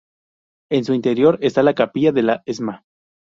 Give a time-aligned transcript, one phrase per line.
[0.71, 2.85] En su interior está la capilla de la Sma.